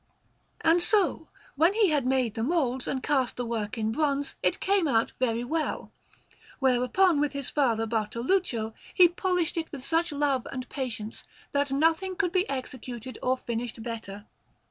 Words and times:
And 0.61 0.81
so, 0.81 1.27
when 1.55 1.75
he 1.75 1.89
had 1.89 2.07
made 2.07 2.33
the 2.33 2.41
moulds 2.43 2.87
and 2.87 3.03
cast 3.03 3.37
the 3.37 3.45
work 3.45 3.77
in 3.77 3.91
bronze, 3.91 4.33
it 4.41 4.59
came 4.59 4.87
out 4.87 5.13
very 5.19 5.43
well; 5.43 5.91
whereupon, 6.57 7.19
with 7.19 7.33
his 7.33 7.51
father 7.51 7.85
Bartoluccio, 7.85 8.73
he 8.95 9.07
polished 9.07 9.57
it 9.57 9.71
with 9.71 9.85
such 9.85 10.11
love 10.11 10.47
and 10.51 10.67
patience 10.69 11.23
that 11.51 11.71
nothing 11.71 12.15
could 12.15 12.31
be 12.31 12.49
executed 12.49 13.19
or 13.21 13.37
finished 13.37 13.83
better. 13.83 14.25